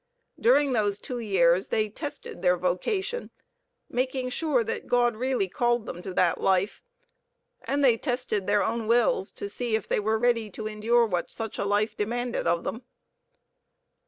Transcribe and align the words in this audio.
During 0.39 0.73
those 0.73 0.97
two 0.99 1.19
years 1.19 1.67
they 1.67 1.87
tested 1.87 2.41
their 2.41 2.57
vocation, 2.57 3.29
making 3.87 4.31
sure 4.31 4.63
that 4.63 4.87
God 4.87 5.15
really 5.15 5.47
called 5.47 5.85
them 5.85 6.01
to 6.01 6.11
that 6.15 6.41
life; 6.41 6.81
and 7.65 7.85
they 7.85 7.97
tested 7.99 8.47
their 8.47 8.63
own 8.63 8.87
wills 8.87 9.31
to 9.33 9.47
see 9.47 9.75
if 9.75 9.87
they 9.87 9.99
were 9.99 10.17
ready 10.17 10.49
to 10.49 10.65
endure 10.65 11.05
what 11.05 11.29
such 11.29 11.59
a 11.59 11.65
life 11.65 11.95
demanded 11.95 12.47
of 12.47 12.63
them. 12.63 12.81